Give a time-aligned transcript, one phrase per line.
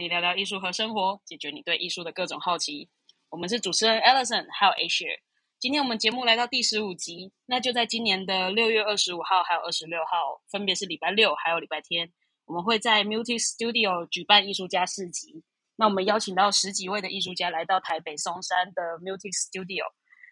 [0.00, 2.88] 你聊聊艺术和生活，解决你对艺术的各种好奇。
[3.28, 5.18] 我们是主持人 Alison，还有 Asia。
[5.58, 12.10] 今天我们节目来到第十五集，那就在今年的六月二十五号还有二十六号，分别是礼拜六还有礼拜天，
[12.46, 15.44] 我们会在 Multi Studio 举办艺术家市集。
[15.76, 19.84] 那我们邀请到十几位的艺术家来到台北松山的 Multi Studio，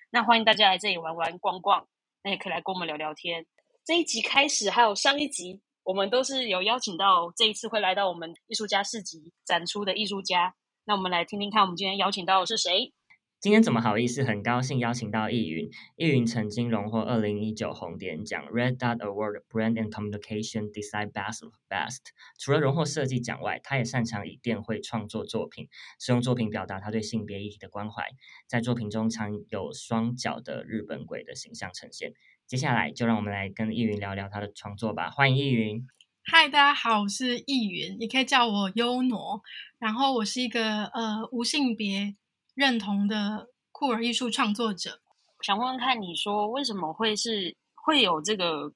[0.08, 1.86] 那欢迎大家来这里玩玩逛逛，
[2.22, 3.44] 那也可以来跟我们聊聊天。
[3.84, 5.60] 这一集开始还有上一集。
[5.88, 12.92] 我们都是有邀请到这一次会来到我们艺术家市集展出的艺术家，那我们来听听看，我们今天邀请到的是谁？
[13.40, 14.22] 今天怎么好意思？
[14.22, 15.70] 很高兴邀请到易云。
[15.96, 22.00] 易云曾经荣获二零一九红点奖 Red Dot Award Brand and Communication Design Best Best。
[22.38, 25.68] 除了荣获设计奖外，他也擅长以电绘创作作品，
[25.98, 28.04] 使用作品表达他对性别议题的关怀。
[28.46, 32.12] 在作品中常有双脚的日本鬼的形象呈现。
[32.48, 35.10] 接下来就让我们来跟易云聊聊他的创作吧。
[35.10, 35.86] 欢迎易云。
[36.24, 39.42] 嗨，大家好，我是易云，也可以叫我优挪。
[39.78, 42.16] 然后我是一个呃无性别
[42.54, 45.02] 认同的酷儿艺术创作者。
[45.42, 48.72] 想问问看，你说为什么会是会有这个，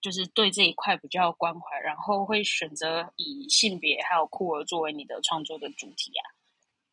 [0.00, 6.12] 就是对这一块比较关怀，然后会选择以性别还有酷儿作为你的创作的主题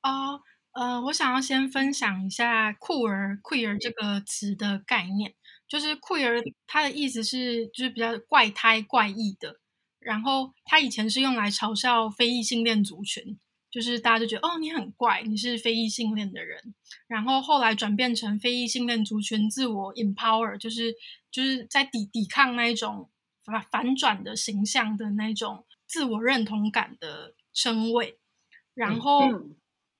[0.01, 0.09] 啊？
[0.09, 5.35] 哦，呃，我想要先分享一下酷儿 queer 这个词的概念。
[5.67, 9.59] 就是 queer，它的意思是就是比较怪胎、怪异的。
[9.99, 13.39] 然后它以前是用来嘲笑非异性恋族群，
[13.71, 16.75] 就是大家就觉得哦，你很怪，你是非异性恋的人。
[17.07, 20.93] 然后后来转变成非异性恋族群自我 empower，就是
[21.31, 23.09] 就是在抵抵抗那一种
[23.45, 28.19] 反反转的形象的那种自我认同感的称谓。
[28.73, 29.23] 然后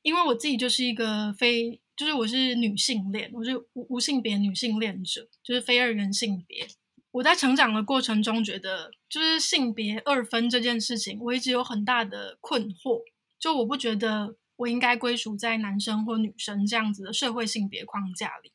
[0.02, 1.80] 因为我自己就是一个非。
[1.95, 6.67] 就是我是女性恋，我是无无性别女性恋者，就是非二元性别。
[7.11, 13.03] 我在成长的过程中，觉得就是性别二分这件事情，我一直有很大的困惑。
[13.38, 18.51] 就我不觉得我应该归属在男生或女生这样子的社会性别框架里。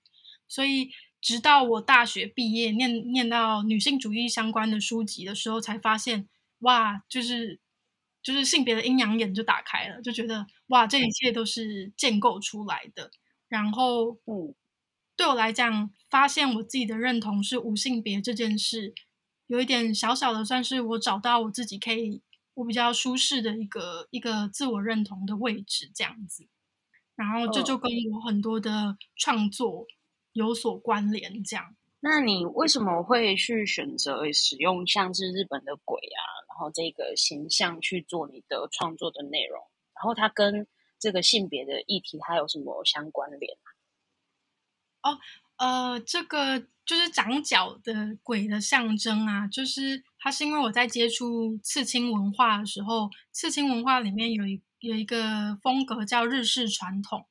[0.49, 0.91] 所以，
[1.21, 6.27] 直到我大学毕业，念念到女性主义相关的书籍的时候，才发现，
[6.61, 7.61] 哇，就是
[8.23, 13.13] 就是性别的阴阳眼就打开了，就觉得哇，这一切都是建构出来的。
[13.49, 14.55] 然后，嗯，
[15.17, 18.95] 对我来讲，发现我自己的认同是无性别这件事，
[19.47, 22.23] 有一点小小的，算是我找到我自己可以，
[22.55, 26.47] 我比较舒适的一个一个自我认同的位置，这样子。
[27.17, 29.87] 然后这就跟我很多的创作
[30.33, 31.43] 有所关联。
[31.43, 39.59] 这样，那你为什么会去选择使用像是日本的鬼啊，然后这个形象去做你的创作的内容？
[39.95, 43.57] 然后它跟这个性别的议题，它有什么相关联
[45.03, 45.19] 哦，
[45.59, 57.27] 呃，这个就是长角的鬼的象征啊，就是它是因为我在接触刺青文化的时候，刺青文化里面有一有一个风格叫日式传统，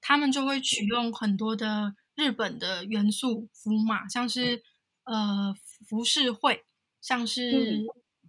[0.00, 4.62] 他们就会取用很多的日本的元素符码，像是
[5.04, 5.54] 呃
[5.88, 6.64] 浮世绘，
[7.00, 7.84] 像是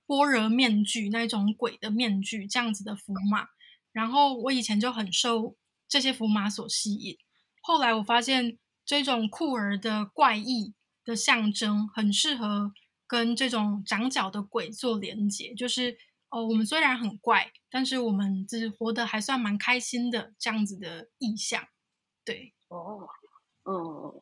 [0.06, 3.48] 般若面具那种鬼的面具这样子的符码。
[3.94, 5.56] 然后我以前就很受
[5.88, 7.18] 这些符码所吸引，
[7.62, 10.74] 后来我发现这种酷儿的怪异
[11.06, 12.74] 的象征很适合
[13.08, 15.98] 跟这种长角的鬼做连接，就是
[16.30, 21.64] 哦，我们虽然很怪，但是我们就是活得还算蛮开心的这样子的意象，
[22.26, 23.08] 对，哦，
[23.66, 24.22] 嗯。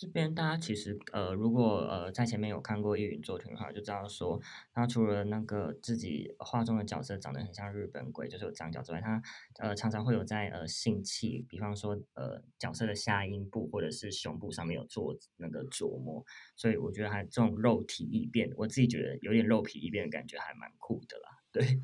[0.00, 4.40] 这边大家其实呃，如果呃在前面有看过易云作品的话，就知道说
[4.72, 9.22] 他除了那个自己画中的角色长得很像日本鬼，就是有长角之外，他
[9.58, 16.24] 呃常常会有在呃性器，比方说呃角色的下阴部或者是胸部上面有做那个琢磨，
[16.56, 21.28] 所以我觉得他这种肉体异变，我自己觉得有点肉皮异变的感觉还蛮酷的啦。
[21.52, 21.82] 对，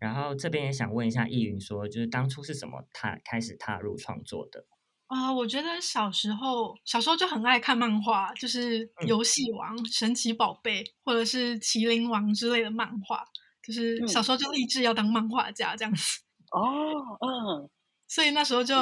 [0.00, 4.66] 然后这边也想问一下易云，说就是当初是什么踏开始踏入创作的？
[5.14, 13.24] 啊，我觉得小时候小时候就很爱看漫画，就是游戏王、神奇宝贝或者是麒麟王之类的漫画，
[13.62, 16.20] 就是小时候就立志要当漫画家这样子。
[16.50, 16.90] 哦，
[17.20, 17.70] 嗯，
[18.08, 18.74] 所以那时候就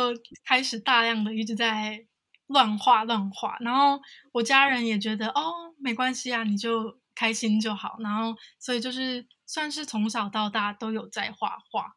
[0.47, 2.03] 开始大量的一直在
[2.47, 4.01] 乱画乱画，然后
[4.33, 11.93] 我家人也觉得哦没关系啊，你就开心就好，然后所以就是算是从小到大都有在画画，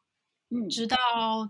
[0.49, 0.97] 嗯，直到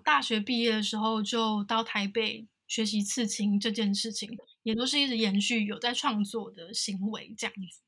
[0.03, 2.47] 大学毕业的时候就到台北。
[2.67, 7.81] 学习刺青这件事情，也都是一直延续有在创作的行为这样子。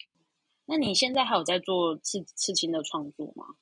[0.66, 3.56] 那你现在还有在做刺刺青的创作吗？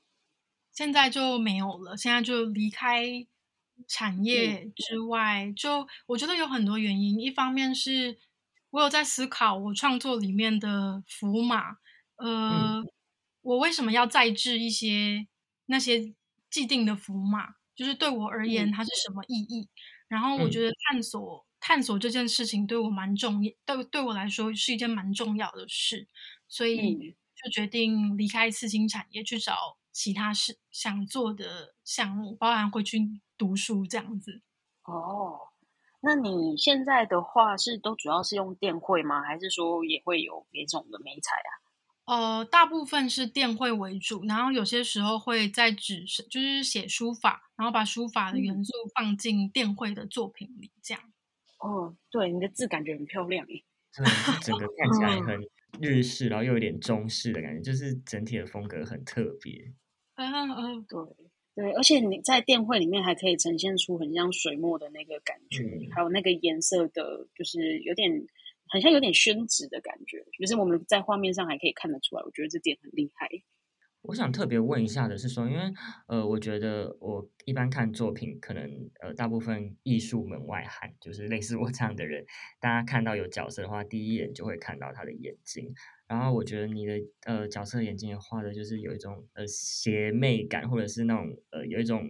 [0.74, 3.26] 现在就没有了，现在就离开
[3.88, 5.54] 产业之外。
[5.56, 8.18] 就我觉得有很多原因，一方面是
[8.72, 11.78] 我有在思考我创作里面的符码，
[12.18, 12.84] 呃，
[13.42, 15.28] 我为什么要再制一些
[15.68, 16.14] 那些
[16.50, 17.56] 既定的符码？
[17.76, 19.70] 就是对我而言它是什么意义。
[20.08, 26.08] 然后我觉得探索探索这件事情对我蛮重要，对对我来说是一件蛮重要的事，
[26.48, 33.00] 所以就决定离开刺青产业，去找其他事想做的项目，包含回去
[33.38, 34.42] 读书这样子。
[34.84, 35.40] 哦，
[36.02, 39.24] 那你现在的话是都主要是用电绘吗？
[39.24, 41.65] 还是说也会有别种的美彩啊？
[42.06, 51.02] 呃，大部分是电绘为主，然后有些时候会在纸上，就是写书法，然后把书法的元素放进电绘的作品里，这样。
[51.58, 53.64] 哦，对，你的字感觉很漂亮诶。
[53.98, 54.06] 对，
[54.42, 55.50] 整个看起来很
[55.82, 59.74] 日式，然后又有点中式的感觉，就是整体的风格很特别。
[60.14, 61.00] 嗯嗯，对
[61.56, 68.28] 对，而且你在电绘里面还可以呈现出很像水墨的那个感觉，还有那个颜色的，就是有点。
[68.76, 73.30] 好像有点宣纸的感觉，就是我们在画面上还可以看得出来，我觉得这点很厉害。
[74.02, 75.62] 我想特别问一下的是说，因为
[76.08, 78.70] 呃，我觉得我一般看作品，可能
[79.00, 82.24] 呃，大部分艺术门外汉，就是类似我这样的人，
[82.60, 85.74] 大家看到有角色的话，第一眼就会看到他的眼睛。
[86.08, 92.08] 然后我觉得你的呃角色眼睛也画的，就是有一种呃邪魅感，或者是那种呃有一种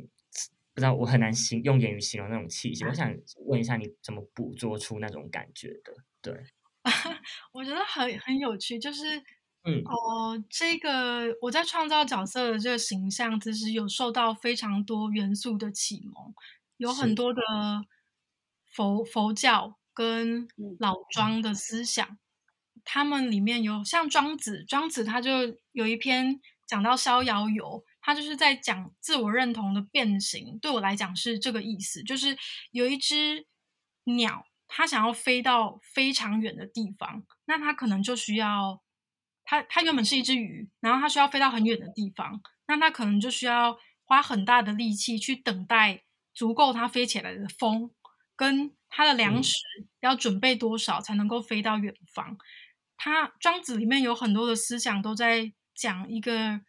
[0.73, 2.83] 不知道我很难形用言语形容那种气息。
[2.83, 3.09] 我想
[3.45, 5.94] 问一下，你怎么捕捉出那种感觉的？
[6.33, 6.45] 对。
[7.51, 9.18] 我觉得很很有趣，就是，
[9.63, 16.36] 嗯，哦，这个我在创造角色的这个形象，其实有受到非常多元素的启蒙，
[16.77, 17.42] 有很多的
[18.72, 22.19] 佛佛教跟老庄的思想，
[22.83, 25.31] 他们里面有像庄子，庄子他就
[25.72, 32.38] 有一篇讲到逍遥游，他就是在讲自我认同的变形，对我来讲是这个意思，就是
[32.69, 33.48] 有一只
[34.04, 34.45] 鸟。
[34.67, 38.81] 他想要飞到非常远的地方，那他可能就需要，
[39.44, 46.03] 他他原本是一只鱼，然后他需要飞到很远的地方，那他可能就需要花很大的力气去等待
[46.33, 47.91] 足够它飞起来的风，
[48.35, 49.56] 跟他的粮食
[50.01, 52.38] 要准备多少才能够飞到远方。
[52.97, 56.62] 他庄子里面有很多的思想都在讲一个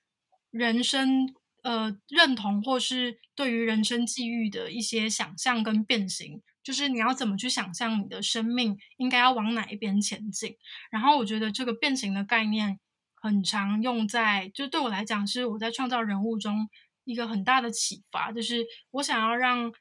[0.50, 6.42] 人生呃认同或是对于人生际遇的一些想象跟变形。
[6.66, 10.56] 就是你要怎么去想象你的生命应该要往哪一边前进？
[10.90, 12.80] 然后我觉得这个变形的概念
[13.14, 16.68] 很常用在，就对我来讲是我在创造人物中
[17.04, 18.32] 一个很大的启发。
[18.32, 19.72] 就是我想要让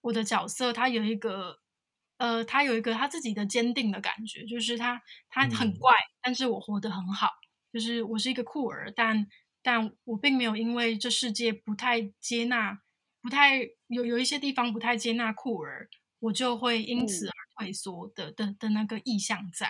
[0.00, 1.58] 我的角色他有一个，
[2.16, 5.92] 呃，他有一个他自己的坚定的感觉，就是他他很怪，
[6.22, 7.28] 但是我活得很好。
[7.70, 9.26] 就是我是一个酷儿，但
[9.62, 12.80] 但我并没有因为这世界不太接纳，
[13.20, 13.58] 不太
[13.88, 15.90] 有有一些地方不太接纳酷儿。
[16.20, 19.68] 我就会因此而退缩的的的那个意向在。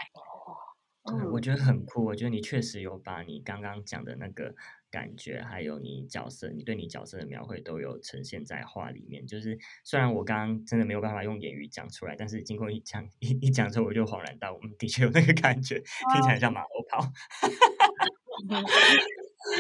[1.03, 2.05] 对，我觉得很酷。
[2.05, 4.55] 我觉得你确实有把你刚刚讲的那个
[4.91, 9.27] 感觉，还有你角色，你对你角色的描绘都有呈现在画里面。
[9.27, 15.83] 就是虽然我刚刚真的没有办法用言语讲出来，但是经过一讲一一讲之后，我就恍然大悟，嗯，的确有那个感觉，
[16.13, 17.01] 听起来像马后炮。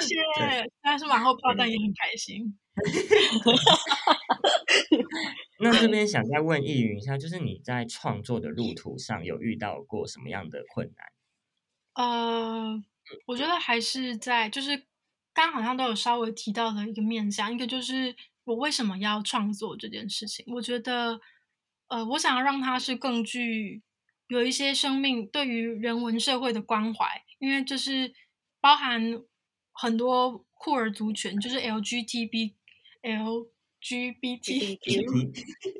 [0.02, 2.58] 谢谢， 但是马后炮，但也很开心。
[5.62, 11.06] 那这边想再问易云一下，就是你在创作的路途上有遇到过什么样的困难？
[11.94, 12.82] 呃，
[13.26, 14.86] 我觉得还是在，就是
[15.34, 20.46] 刚好像都有稍微提到的一个面向，一个就是我为什么要创作这件事情。
[20.48, 21.20] 我觉得，
[21.88, 23.82] 呃，我想要让它是更具
[24.28, 28.14] 有一些生命对于人文社会的关怀，因为就是
[28.60, 29.22] 包含
[29.72, 32.54] 很多酷儿族群，就是 LGTB
[33.02, 33.50] L。
[33.82, 34.78] GBT，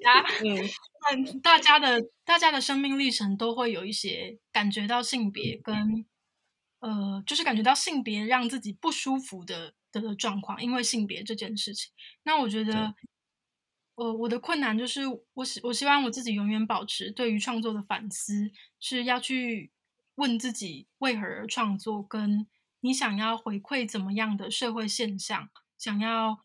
[0.05, 0.25] 啊，
[1.13, 6.07] 嗯，大家的大家的生命历程都会有一些感觉到性别跟
[6.81, 11.93] 呃，就是感觉到性别让自己不舒服的的状况，因为性别这件事情。
[12.23, 12.95] 那我觉得，
[13.97, 15.03] 呃，我的困难就是
[15.35, 19.71] 我希我希望我自己永远保持对于创作的反思，是要去
[20.15, 22.47] 问自己为何而创作，跟
[22.81, 26.41] 你想要回馈怎么样的社会现象，想要。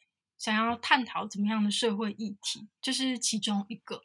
[0.46, 4.04] 想要探讨怎么样的社会议题，这是其中一个。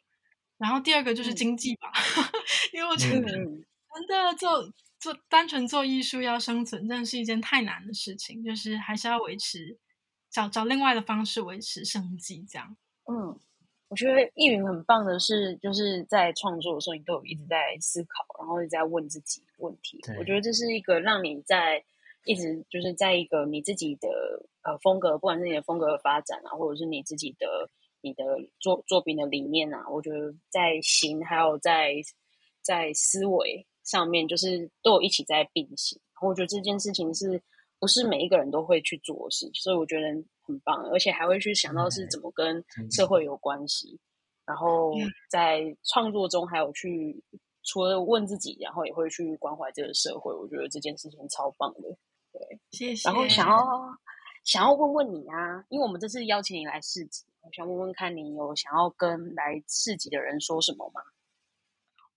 [0.57, 1.91] 然后第二个就是经济吧，
[2.73, 4.67] 因为我觉得真的做
[4.99, 8.43] 做单纯做艺术要生存，真的是一件太难的事情。
[8.43, 9.77] 就是还是要维持，
[10.31, 12.75] 找找另外的方式维持生计，这样。
[13.05, 13.39] 嗯，
[13.89, 19.99] 我觉得易云很棒的是，就是在创作的时候，你都有一直在思考，然后一直在问自己问题。
[20.17, 21.85] 我觉得这是一个让你在。
[22.25, 24.09] 一直就是在一个你自己的
[24.63, 27.69] 呃风格，不管是你的风格的发展啊，或者是你自己的
[28.01, 28.23] 你的
[28.59, 31.95] 作作品的理念啊，我觉得在形还有在
[32.61, 35.99] 在思维上面，就是都有一起在并行。
[36.21, 37.41] 我觉得这件事情是
[37.79, 40.07] 不是每一个人都会去做事，所以我觉得
[40.41, 43.99] 很棒，而且还会去想到是怎么跟社会有关系，
[44.45, 47.23] 然后嗯在创作中还有去
[47.63, 50.31] 除了问自己，然后也会去关怀这个社会。
[50.31, 51.97] 我觉得这件事情超棒的。
[52.71, 53.09] 谢谢。
[53.09, 53.57] 然后想要
[54.43, 61.01] 想要问问你啊，因为我们这次邀请你来市集，我想问问看你有想要跟来市集的人说什么吗？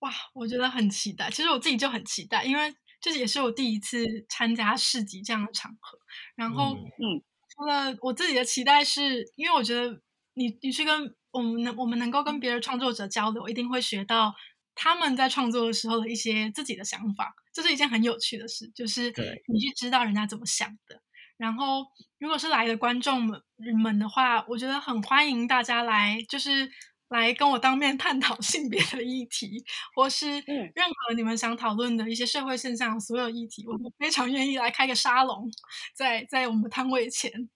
[0.01, 1.31] 哇，我觉得很期待。
[1.31, 5.99] 其实我自己就很期待，因为这也是我第一次参加市集这样的场合。
[6.35, 10.01] 然后，嗯嗯除了我自己的期待是，因为我觉得
[10.35, 14.35] 你你去跟我们能我们能够跟别的创作者交流，一定会学到
[14.75, 21.01] 他们在创作的时候的一些自己的想法，这是一件很有趣的事，就是对你去知道人家怎么想的。
[21.37, 21.85] 然后，
[22.19, 23.43] 如果是来的观众们
[23.83, 26.71] 们的话，我觉得很欢迎大家来，就是
[27.09, 29.65] 来跟我当面探讨 性别的议题，
[29.97, 35.51] 或是嗯任何你们想讨论的一些社会现象，所有议题，我们非常愿意来开个沙龙，
[35.93, 37.51] 在在我们的摊位前，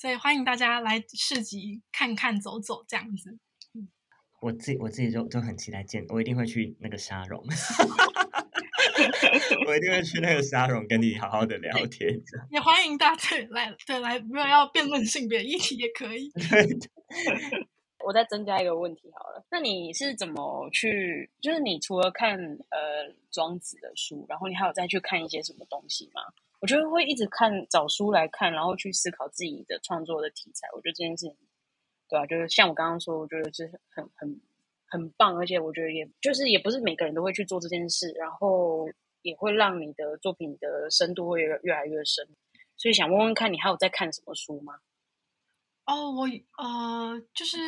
[0.00, 3.36] 所以欢迎大家来市集看看走走这样子。
[4.40, 7.42] 我自己我自己就就很期待见，我一定会去那个沙龙，
[9.66, 12.20] 我一定会去那个沙龙跟你好好的聊天。
[12.50, 16.30] 也欢迎大家对来对来，如果要辩论性别议题也可以。
[18.06, 21.28] 我再增加一个问题好了，那你是怎么去？
[21.42, 22.38] 就是你除了看
[22.70, 26.22] 呃庄子的书，然后你还有再去看一些什么东西吗？
[26.60, 30.68] 我觉得会一直看找书来看，然后去思考自己的创作的题材。
[30.74, 31.34] 我觉得这件事情，
[32.08, 34.40] 对啊，就是像我刚刚说，我觉得是很很
[34.86, 38.88] 很棒，而且我觉得也就是也不是每个人都会去做这件事，然后
[39.22, 42.26] 也会让你的作品的深度会越越来越深。
[42.76, 44.74] 所以想问问看你还有在看什么书吗？
[45.84, 47.58] 哦，我呃，就是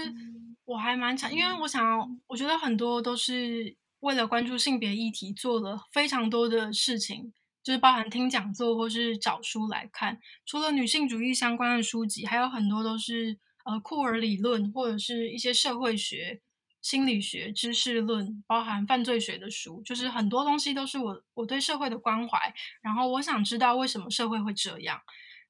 [0.67, 7.33] 我还蛮想，因为我想要，我觉得很多都是为了关注性别议题做了非常多的事情，
[7.63, 10.21] 就是包含听讲座或是找书来看。
[10.45, 16.40] 除了女性主义相关的书籍，还有很多都是呃库尔理论或者是一些社会学、
[16.83, 25.00] 心理学、知识论，包含犯罪学的书，就是很多东西都是我我对社会的关怀，然后我想知道为什么社会会这样。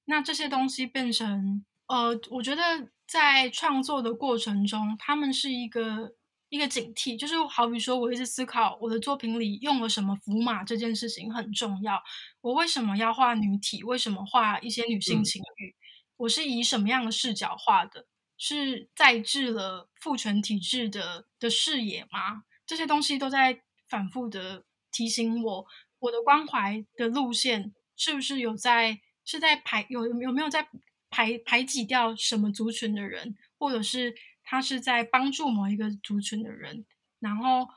[0.06, 2.62] 那这些东西变成呃，我觉得
[3.06, 6.14] 在创作的过程中，他们是一个
[6.48, 12.02] 一个警惕，就是好比说，我一直思考我的作品里用了什么符码这件事情很重要。
[12.40, 13.84] 我为什么要画女体？
[13.84, 15.74] 为什么画一些女性嗯情欲？
[16.20, 18.06] 我是以什么样的视角画的？
[18.36, 22.44] 是在制了父权体制的的视野吗？
[22.66, 25.66] 这些东西都在反复的提醒我，
[25.98, 30.68] 我的关怀的路线是不是有在是在排有有没有在
[31.10, 36.86] 排排挤掉什么族群的人，或者是他是在帮助某一个族群的人，
[37.18, 37.68] 然后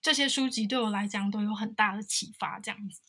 [0.00, 3.02] 这些书籍对我来讲都有很大的启发，这样子。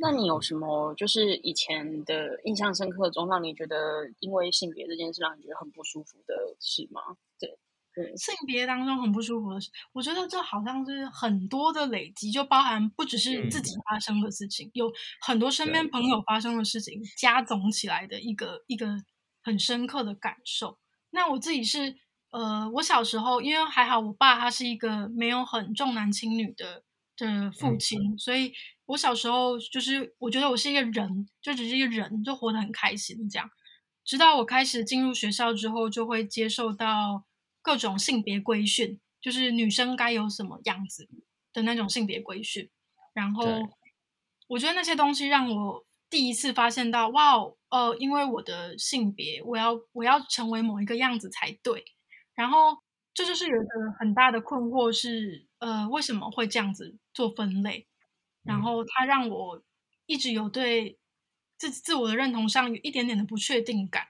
[0.00, 3.76] 那你有什么就是以前的印象深刻中，让你觉得
[4.20, 7.02] 因为性别这件事让你觉得很不舒服的事吗？
[7.38, 7.58] 对，
[7.94, 14.90] 对，性别当中很不舒服的事，我觉得这好像是很多的累积，就包含不只是自己发生的事情，有
[15.20, 18.88] 很多身边朋友发生的事情加总起来的一个一个
[19.42, 20.78] 很深刻的感受。
[21.10, 21.96] 那我自己是
[22.30, 26.84] 呃，我小时候因为还好，我爸他是一个没有很重男轻女的
[27.26, 28.52] 的父嗯亲，所以
[28.86, 33.50] 我小时候就是我觉得我是一个人，就只是一个人，就活得很开心这样。
[34.04, 37.24] 直到我开始进入学校之后，就会接受到
[37.62, 41.08] 各种性别规训，就是女生该有什么样子
[41.52, 42.68] 的那种性别规训。
[43.12, 43.44] 然后
[44.48, 51.84] 我觉得那些东西让我第一次发现到，哇哦，呃，因为我的性别，我要我要成为某一个样子才对。
[52.34, 52.78] 然后
[53.12, 57.86] 这就是有一个很大的困惑是，呃，为什么会这样子做分类？
[58.42, 59.62] 然嗯后它让我
[60.06, 60.98] 一直有对
[61.56, 64.08] 自自我的认同上有一点点的不确定感。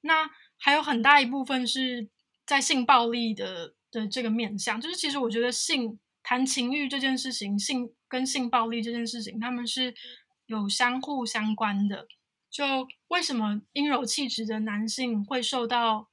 [0.00, 2.08] 那还有很大一部分是
[2.44, 9.94] 在性暴力的的这个面向，就是其实我觉得性谈情欲这件事情，性跟性暴力这件事情，他们是
[10.46, 12.06] 有相互相关的。
[12.50, 16.08] 就为什么阴柔气质的男性会受到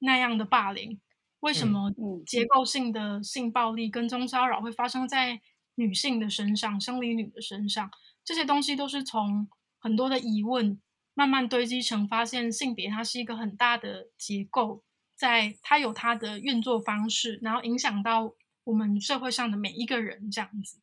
[0.00, 1.00] 那样的霸凌？
[1.40, 5.40] 为什嗯么嗯结构性的性暴力跟踪骚扰会发生在
[5.76, 7.90] 女性的身上、生理女的身上？
[8.24, 10.80] 这些东西都是从很多的疑问
[11.14, 14.82] 慢慢堆积成，发现性别它是一个很大的结构，
[15.14, 20.80] 在它有它的运作方式，然后影响到我们社会上的每一个人这样子。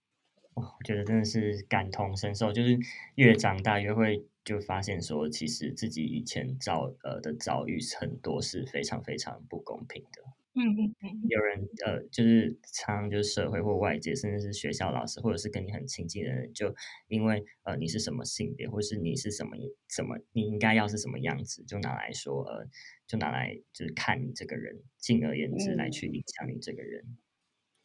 [0.55, 2.79] 我觉得真的是感同身受，就是
[3.15, 10.32] 越长大越会就发现说，其实自己以前遭呃的遭遇很多是非常非常不公平的。
[10.55, 16.73] 嗯嗯嗯，有人呃，就是常就是社会或外界，甚至是学校老师，或者是跟你很亲近的人，就
[17.07, 19.57] 因为呃你是什么性别，或是你是什么
[19.89, 22.67] 什么，你应该要是什么样子，就拿来说呃，
[23.07, 27.03] 就拿来就是看你这个人，进而言之来去影响你这个人。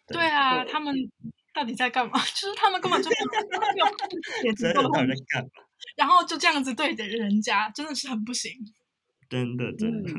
[0.06, 0.94] 对啊，他们
[1.54, 2.18] 到底在干嘛？
[2.37, 3.16] 就是他们根本就没
[3.78, 3.87] 有？
[5.96, 8.52] 然后就这样子对着人家，真的是很不行。
[9.30, 10.12] 真的真的，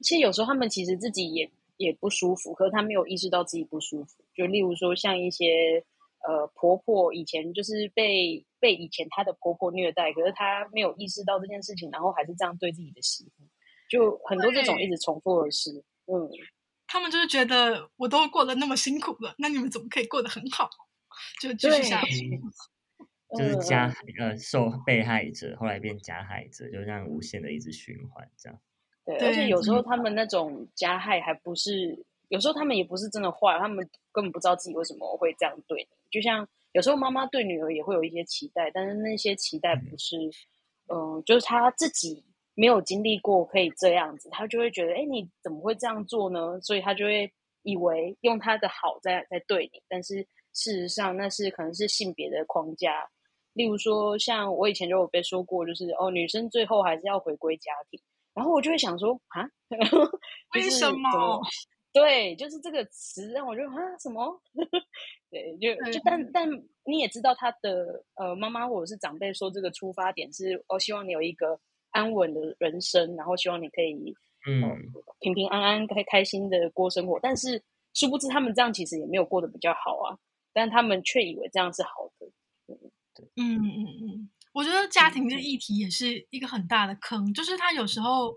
[0.00, 1.48] 其实有时候他们其实自己也。
[1.80, 4.22] 也不舒服，可是她没有意识到自己不舒服。
[4.34, 5.82] 就例如说，像一些
[6.28, 13.44] 呃婆婆以前就是被被以前她的婆婆虐待，可是她没有意识到这件事情，然后还是这样对自己的媳妇，
[13.88, 15.70] 就很多这种一直重复的事。
[16.04, 16.28] 嗯，
[16.86, 20.68] 他们就是觉得我都过得那么辛苦了，那你们怎么可以过得很好？
[21.40, 22.40] 就继续下去，
[23.38, 28.60] 就是加呃受被害者，后来变加害者，就这样无限的一直循环这样。
[29.04, 35.88] 对，而且有时候他们那种加害还不是，有时候他们也不是真的坏，他们根本不知道自己为什么会这样对你。
[36.10, 40.16] 就像有时候妈妈对女儿也会有一些期待，但是那些期待不是，
[40.92, 42.22] 嗯，就是他自己
[42.54, 46.60] 没有经历过可以这样子，他就会觉得，哎，你怎么会这样做呢？
[46.60, 53.08] 所以他就会以为用他的好在在对你，但是事实上那是可能是性别的框架。
[53.54, 58.00] 例如说，像我以前就有被说过，就是哦，女生最后还是要回归家庭。
[58.40, 59.46] 然后我就会想说啊，
[60.54, 61.42] 为什么？
[61.92, 64.40] 对，就是这个词让我就啊什么？
[65.30, 66.48] 对，就就但但
[66.86, 74.14] 你也知道他的呃妈妈或者是长辈说这个出发点是哦希望你有一个安稳的人生，然后希望你可以
[74.48, 74.62] 嗯
[75.18, 77.20] 平平安安开开心的过生活。
[77.20, 80.16] 但是殊不知他们这样其实也没有过得比较好啊，
[80.54, 82.26] 但他们却以为这样是好的。
[83.36, 84.30] 嗯嗯嗯。
[84.52, 88.34] 我觉得家庭这议题也是一个很大的坑，就是他有时候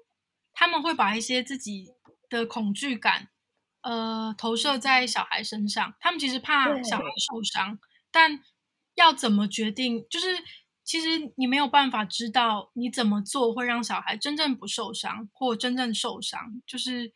[0.53, 1.87] 他们会把一些自己
[2.29, 3.29] 的恐惧感，
[3.81, 5.95] 呃，投射在小孩身上。
[5.99, 7.79] 他们其实怕小孩受伤，
[8.11, 8.39] 但
[8.95, 10.05] 要怎么决定？
[10.09, 10.27] 就是
[10.83, 16.61] 其实你没有办法知道你怎么做会让小孩真正不受伤，或真正受伤。
[16.67, 17.07] 就是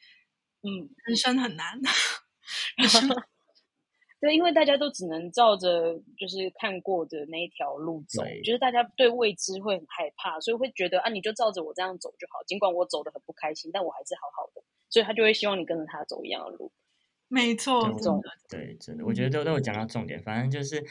[0.64, 1.80] 嗯，人生很难。
[4.20, 12.44] 对，因为大家都只能照着就是看过的那一条路走，就是大家对未知会很害怕，所以会觉得啊，你就照着我这样走就好。
[12.48, 16.72] 尽管我走的很不开心，但我还是好好的，所以他就会希望你跟着他走一样的路。
[17.28, 17.80] 没错，
[18.50, 20.20] 对，真的，我觉得都都有讲到重点。
[20.24, 20.84] 反正就是，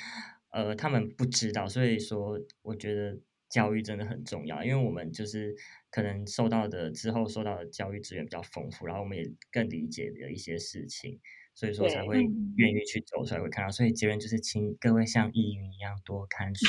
[0.50, 5.56] 呃，他们不知道，所以说，我觉得教育真的很重要，因为我们就是
[5.90, 11.18] 可能受到的之后受到的教育资源比较丰富，然后我们也更理解的一些事情。
[11.56, 12.18] 所以说才会
[12.56, 13.70] 愿意去走出来，会看到。
[13.70, 16.66] 所以结论就是，请各位像易云一样多看书，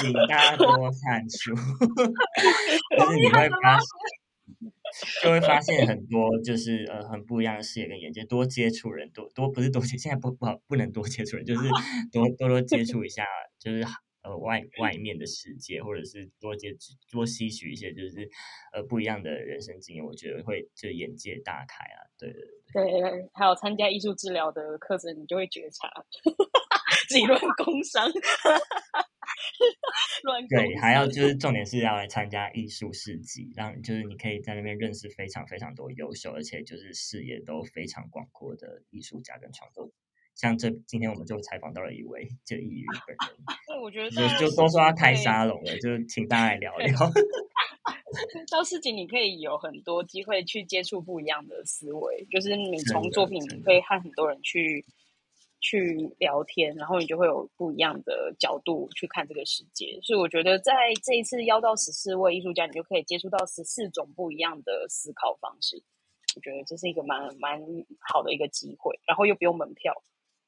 [0.00, 1.54] 请大家多看书，
[2.98, 3.86] 就是你会发现，
[5.22, 8.24] 就会发现很多就是呃很不一样的视野跟眼界。
[8.24, 11.62] 多接触人，多多不是多接，现在不不好不能多接触人，就是
[12.10, 13.24] 多多多接触一下，
[13.60, 13.86] 就是。
[14.24, 16.74] 呃，外外面的世界，或者是多接
[17.12, 18.26] 多吸取一些，就是
[18.72, 22.00] 呃不一样的人生经验，我觉得会就眼界大开啊。
[22.18, 22.40] 对对
[22.72, 25.90] 对，还有参加艺术治疗的课程，你就会觉察，
[27.08, 28.08] 自己乱工伤，
[30.24, 39.92] 乱对，还要就是重点是要来参加艺术市集，让就是你可以在那边认识非常非常多优秀，而且就是视野都非常广阔的艺术家跟创作者。
[40.34, 43.36] 像这今天我们就采访到了一位就抑郁本人，
[43.68, 46.88] 对，我觉得就就都说要开沙龙了，就请大家来聊聊。
[48.50, 54.84] 到事情你可以有很多机会去接触不一样的思维，就是你从作品可以和很多人去
[55.60, 59.98] 去聊天，然后你就会有不一样的角度去看这个世界。
[60.02, 65.82] 所以我觉得在这一次邀到十四位艺术家，你就可以接触到十四种不一样的思考方式。
[66.36, 67.60] 我觉得这是一个蛮蛮
[68.00, 69.92] 好的一个机会，然后又不用门票。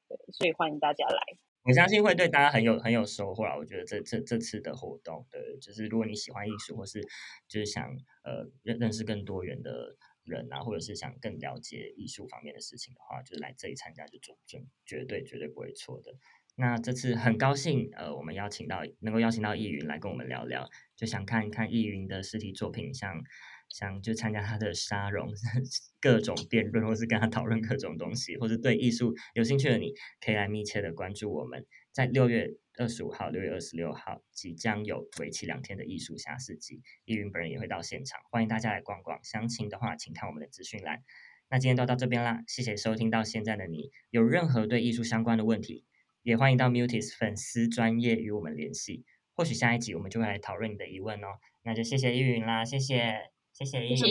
[0.07, 1.21] 对，所以欢迎大家来。
[1.63, 3.57] 我相信会对大家很有很有收获啊！
[3.57, 7.01] 我觉得这这这次的活动，对，就是如果你喜欢艺术，或是
[7.47, 7.89] 就是想
[8.23, 16.13] 呃认认识更多元的人啊，或者是想更了解艺术方面的事情的话，就是来这里参加就准准绝对绝对不会错的。
[16.55, 23.21] 那这次很高兴，呃，我们邀请到能够邀请到易云来跟我们聊聊，就想看一看易云的实体作品，像。
[23.69, 25.29] 想就参加他的沙龙，
[26.01, 31.65] 各种辩论，或是跟他讨论各种东西，或是对艺术有兴趣的，你可以来密切的关注我们。
[31.91, 39.19] 在六月二十五号、六月二十六号，即将有为期两天的艺术夏市集，易云本人也会到现场，欢迎大家来逛逛。
[39.23, 41.03] 详情的话，请看我们的资讯栏。
[41.49, 43.89] 那今天就到这边啦，谢谢收听到现在的你。
[44.11, 45.85] 有任何对艺术相关的问题，
[46.21, 49.05] 也欢迎到 Mutis 粉丝专业与我们联系。
[49.33, 51.39] 或许下一集我们就会来讨论你的疑问哦。
[51.63, 53.36] 那就谢谢易云啦，谢谢。
[53.57, 54.07] 谢谢谢谢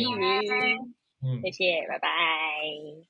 [1.23, 1.51] 嗯谢。
[1.53, 3.07] 谢，拜拜。